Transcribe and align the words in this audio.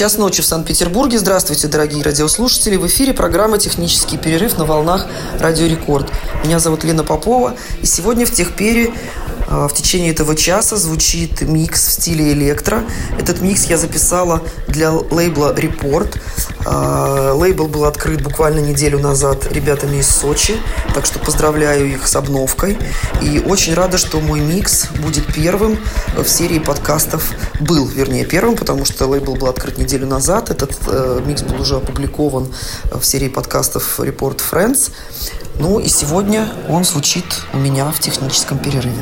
Час 0.00 0.16
ночи 0.16 0.40
в 0.40 0.46
Санкт-Петербурге. 0.46 1.18
Здравствуйте, 1.18 1.68
дорогие 1.68 2.02
радиослушатели. 2.02 2.76
В 2.76 2.86
эфире 2.86 3.12
программа 3.12 3.58
«Технический 3.58 4.16
перерыв» 4.16 4.56
на 4.56 4.64
волнах 4.64 5.06
«Радио 5.38 5.66
Рекорд». 5.66 6.10
Меня 6.42 6.58
зовут 6.58 6.84
Лена 6.84 7.04
Попова. 7.04 7.54
И 7.82 7.86
сегодня 7.86 8.24
в 8.24 8.30
Техпере 8.30 8.94
а, 9.46 9.68
в 9.68 9.74
течение 9.74 10.12
этого 10.12 10.34
часа 10.34 10.76
звучит 10.76 11.42
микс 11.42 11.88
в 11.88 11.90
стиле 11.90 12.32
электро. 12.32 12.84
Этот 13.18 13.42
микс 13.42 13.66
я 13.66 13.76
записала 13.76 14.42
для 14.68 14.90
лейбла 14.90 15.54
Report. 15.54 16.18
А, 16.64 17.32
лейбл 17.34 17.68
был 17.68 17.84
открыт 17.84 18.22
буквально 18.22 18.60
неделю 18.60 18.98
назад 18.98 19.50
ребятами 19.52 19.98
из 19.98 20.08
Сочи, 20.08 20.56
так 20.94 21.06
что 21.06 21.18
поздравляю 21.18 21.92
их 21.92 22.06
с 22.06 22.16
обновкой. 22.16 22.78
И 23.22 23.40
очень 23.40 23.74
рада, 23.74 23.98
что 23.98 24.20
мой 24.20 24.40
микс 24.40 24.88
будет 25.02 25.26
первым 25.32 25.78
в 26.16 26.28
серии 26.28 26.58
подкастов. 26.58 27.32
Был, 27.60 27.86
вернее, 27.86 28.24
первым, 28.24 28.56
потому 28.56 28.84
что 28.84 29.06
лейбл 29.06 29.36
был 29.36 29.48
открыт 29.48 29.78
неделю 29.78 30.06
назад. 30.06 30.50
Этот 30.50 30.76
э, 30.86 31.20
микс 31.24 31.42
был 31.42 31.60
уже 31.60 31.76
опубликован 31.76 32.48
в 32.92 33.02
серии 33.04 33.28
подкастов 33.28 33.98
Report 33.98 34.40
Friends. 34.50 34.90
Ну 35.58 35.78
и 35.78 35.88
сегодня 35.88 36.48
он 36.68 36.84
звучит 36.84 37.24
у 37.52 37.58
меня 37.58 37.90
в 37.90 38.00
техническом 38.00 38.58
перерыве. 38.58 38.94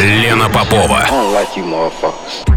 Лена 0.00 0.48
Попова. 0.48 1.06
I 1.10 1.32
like 1.32 1.56
you, 1.56 1.64
motherfuckers. 1.64 2.53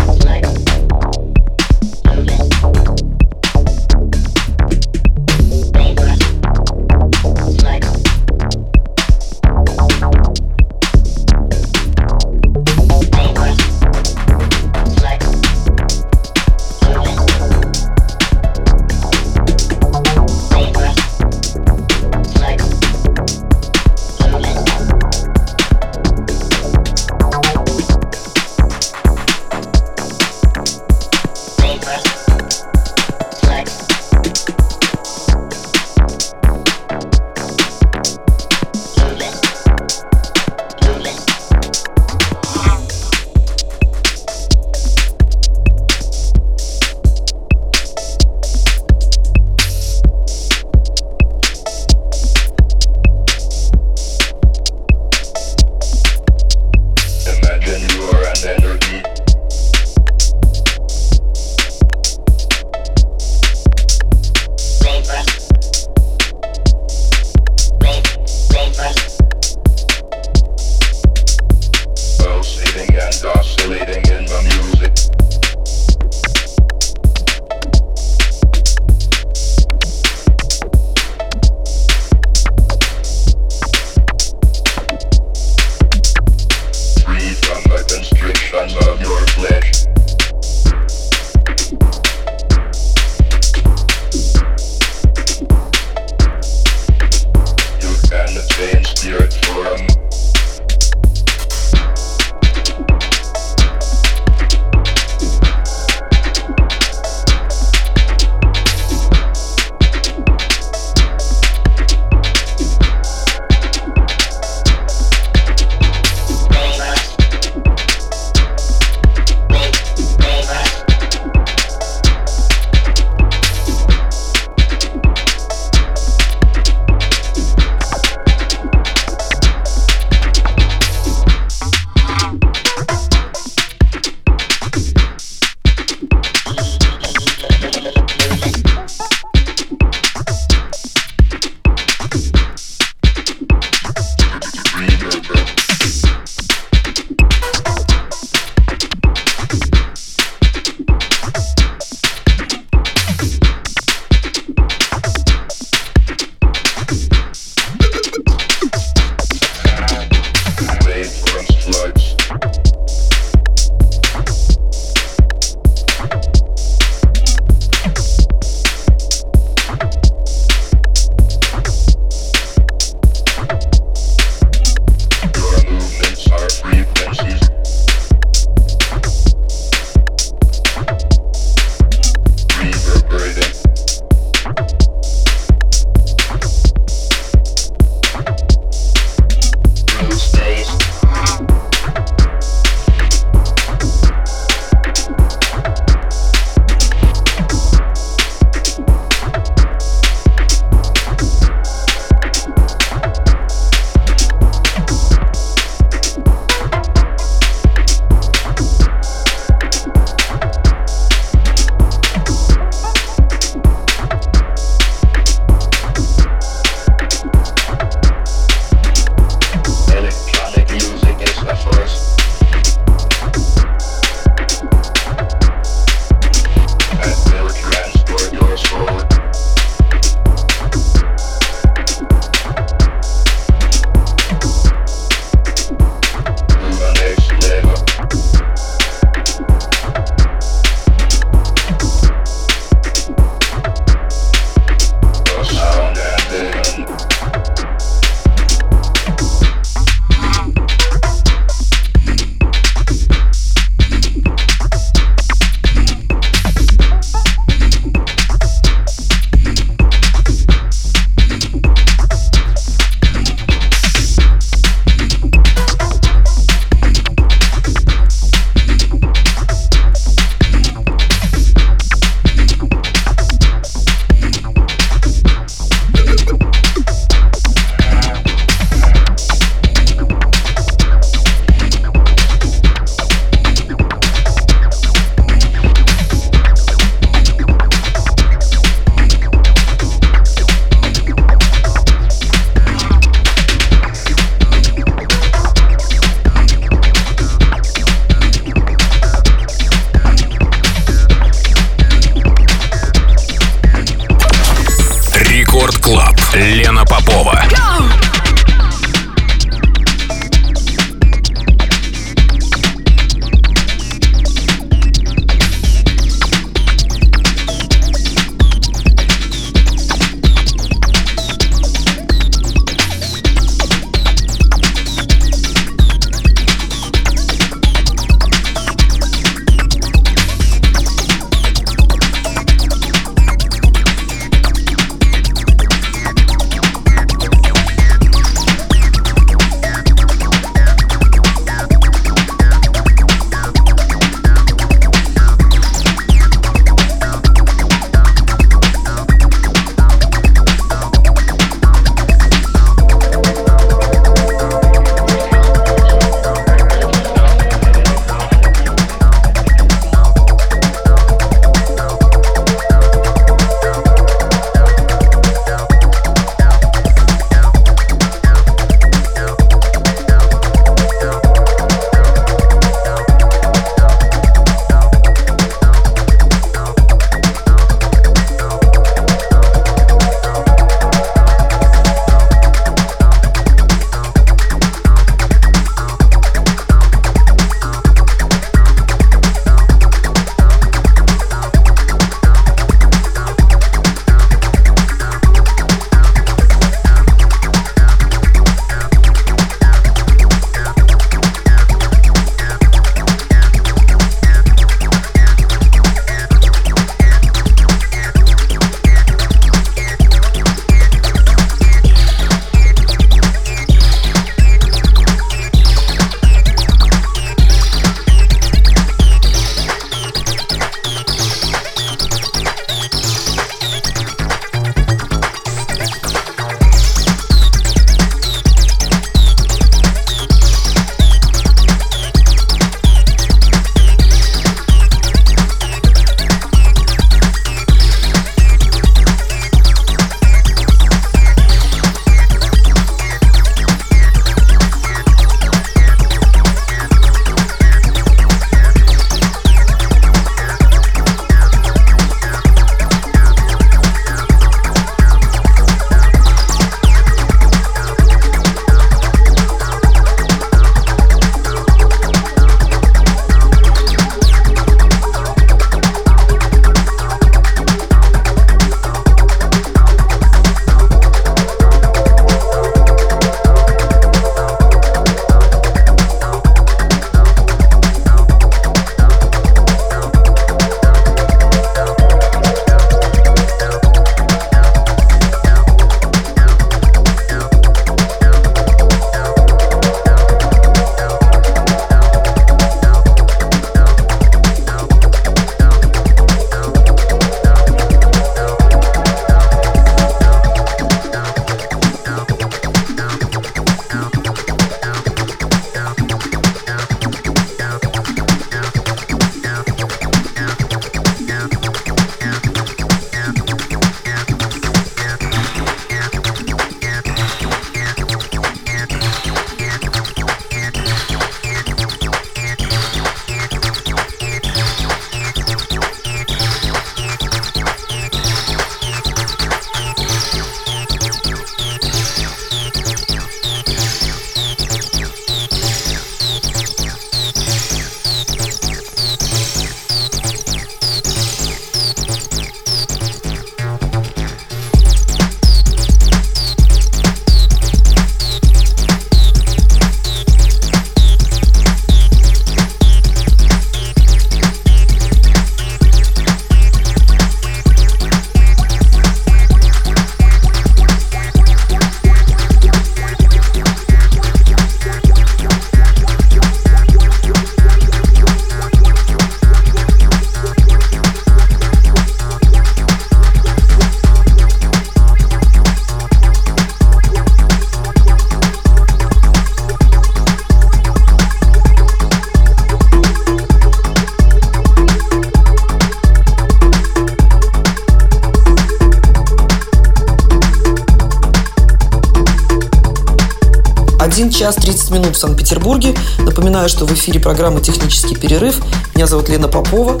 Час 594.38 594.54
30 594.54 594.92
минут 594.92 595.16
в 595.16 595.18
Санкт-Петербурге. 595.18 595.96
Напоминаю, 596.20 596.68
что 596.68 596.86
в 596.86 596.92
эфире 596.92 597.18
программа 597.18 597.60
«Технический 597.60 598.14
перерыв». 598.14 598.62
Меня 598.94 599.08
зовут 599.08 599.28
Лена 599.28 599.48
Попова. 599.48 600.00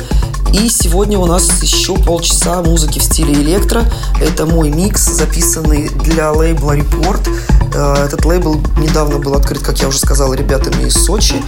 И 0.52 0.68
сегодня 0.68 1.18
у 1.18 1.26
нас 1.26 1.60
еще 1.60 1.96
полчаса 1.96 2.62
музыки 2.62 3.00
в 3.00 3.02
стиле 3.02 3.32
электро. 3.32 3.82
Это 4.20 4.46
мой 4.46 4.70
микс, 4.70 5.00
записанный 5.00 5.88
для 5.88 6.30
лейбла 6.30 6.76
Report. 6.76 7.28
Э, 7.74 8.04
этот 8.04 8.24
лейбл 8.24 8.60
недавно 8.76 9.18
был 9.18 9.34
открыт, 9.34 9.60
как 9.60 9.80
я 9.80 9.88
уже 9.88 9.98
сказала, 9.98 10.34
ребятами 10.34 10.84
из 10.86 10.94
Сочи. 10.94 11.42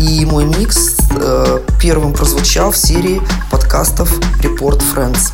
И 0.00 0.26
мой 0.26 0.44
микс 0.44 0.96
э, 1.12 1.60
первым 1.80 2.14
прозвучал 2.14 2.72
в 2.72 2.76
серии 2.76 3.22
подкастов 3.52 4.12
Report 4.42 4.82
Friends. 4.92 5.30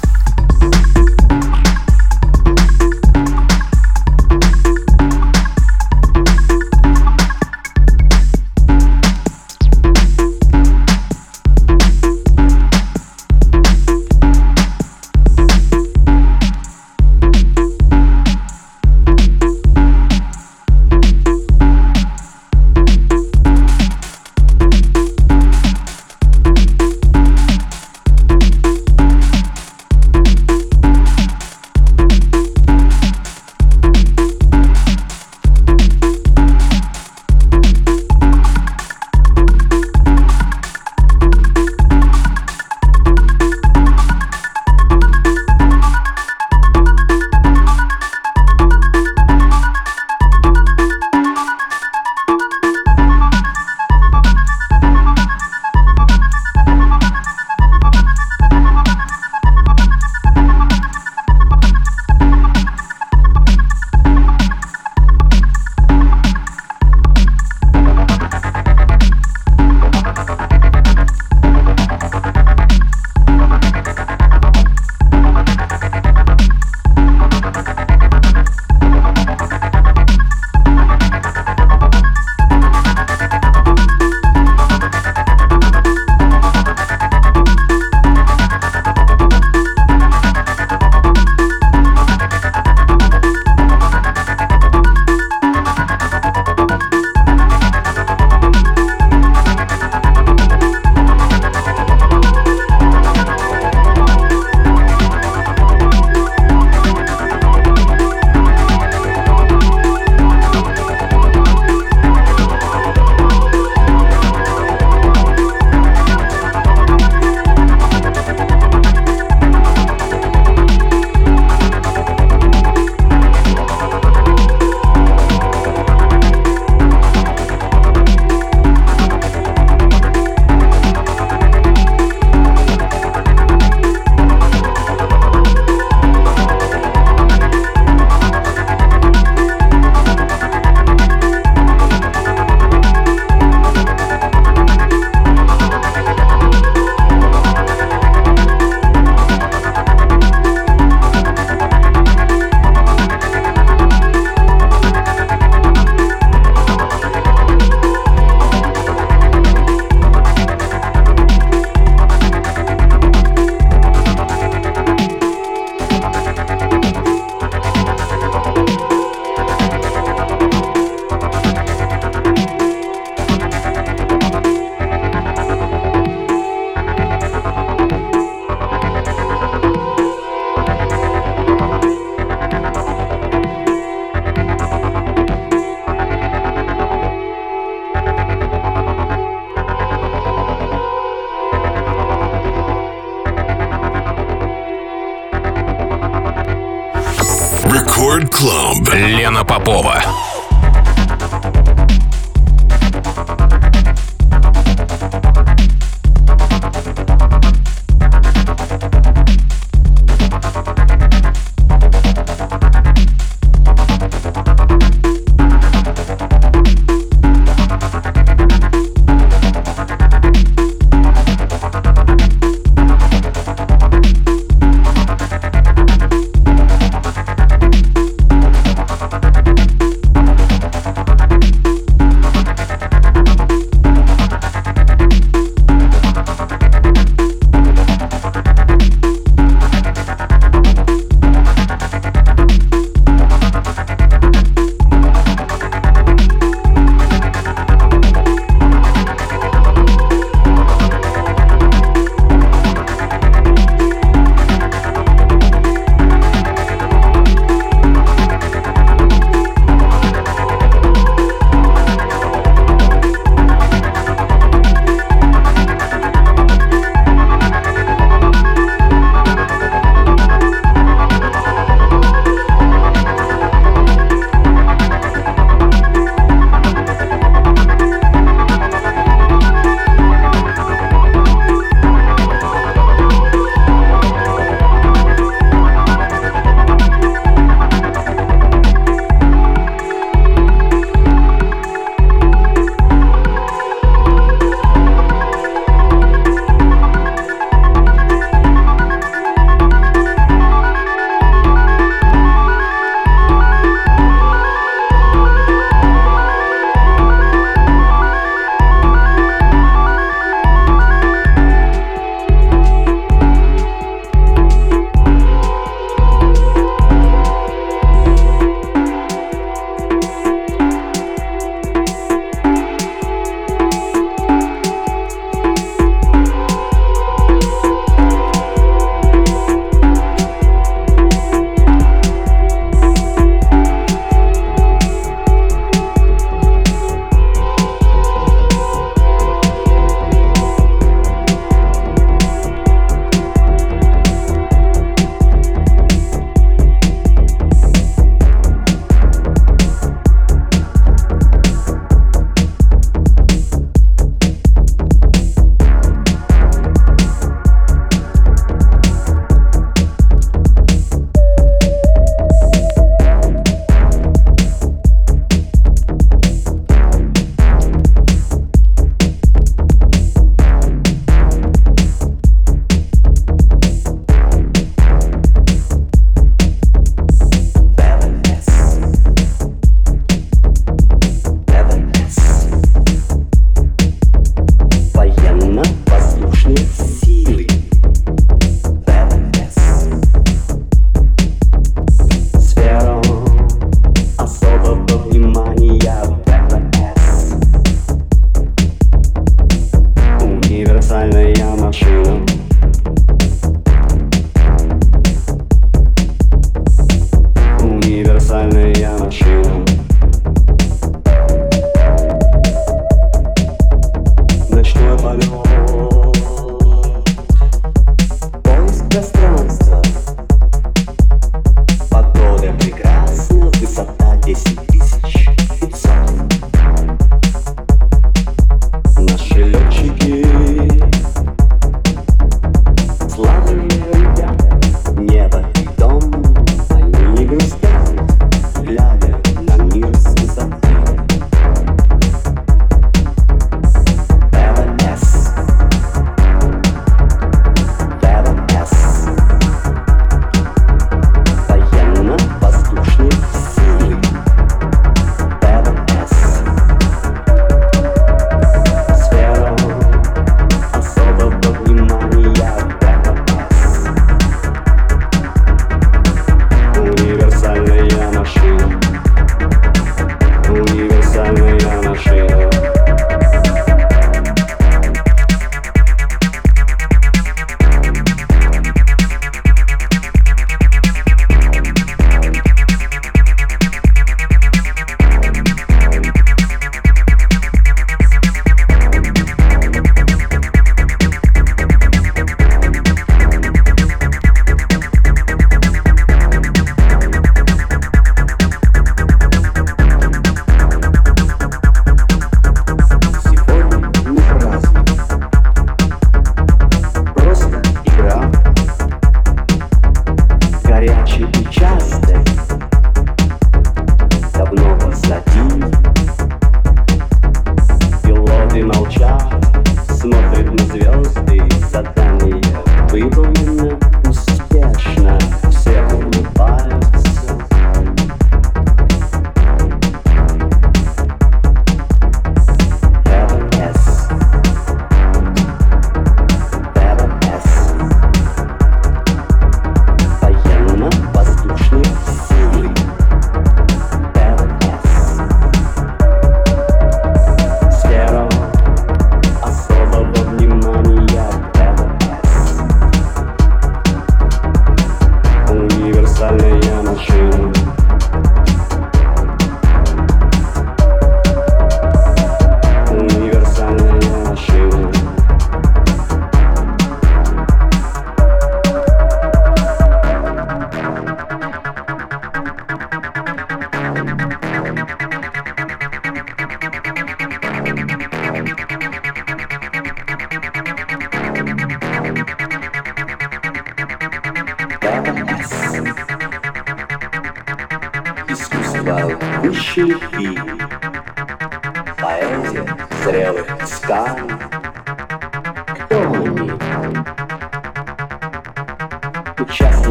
Club. 198.40 198.88
Лена 198.94 199.44
Попова. 199.44 200.29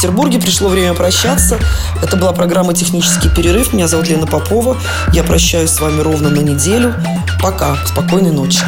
Санкт-Петербурге. 0.00 0.38
Пришло 0.38 0.68
время 0.68 0.94
прощаться. 0.94 1.58
Это 2.02 2.16
была 2.16 2.32
программа 2.32 2.72
«Технический 2.72 3.28
перерыв». 3.28 3.74
Меня 3.74 3.86
зовут 3.86 4.08
Лена 4.08 4.26
Попова. 4.26 4.78
Я 5.12 5.24
прощаюсь 5.24 5.70
с 5.70 5.80
вами 5.80 6.00
ровно 6.00 6.30
на 6.30 6.40
неделю. 6.40 6.94
Пока. 7.42 7.76
Спокойной 7.84 8.30
ночи. 8.30 8.60